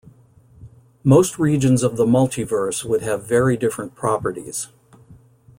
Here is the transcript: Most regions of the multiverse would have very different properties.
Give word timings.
Most 1.03 1.37
regions 1.37 1.83
of 1.83 1.95
the 1.95 2.07
multiverse 2.07 2.83
would 2.83 3.03
have 3.03 3.27
very 3.27 3.55
different 3.55 3.93
properties. 3.93 4.69